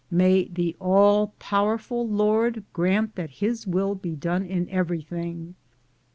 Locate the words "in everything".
4.47-5.53